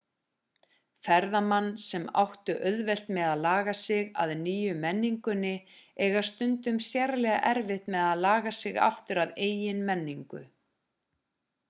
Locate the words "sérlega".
6.87-7.39